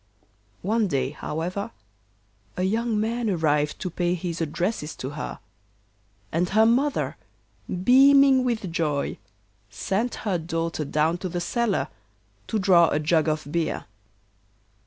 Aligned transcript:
One 0.63 0.87
day, 0.87 1.11
however, 1.11 1.69
a 2.57 2.63
young 2.63 2.99
man 2.99 3.29
arrived 3.29 3.77
to 3.81 3.91
pay 3.91 4.15
his 4.15 4.41
addresses 4.41 4.95
to 4.95 5.11
her, 5.11 5.37
and 6.31 6.49
her 6.49 6.65
mother, 6.65 7.17
beaming 7.83 8.43
with 8.43 8.71
joy, 8.71 9.19
sent 9.69 10.15
her 10.25 10.39
daughter 10.39 10.85
down 10.85 11.19
to 11.19 11.29
the 11.29 11.39
cellar 11.39 11.87
to 12.47 12.57
draw 12.57 12.89
a 12.89 12.97
jug 12.97 13.29
of 13.29 13.47
beer. 13.51 13.85